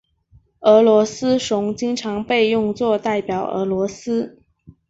[0.61, 4.41] 俄罗斯熊经常被用作代表俄罗斯。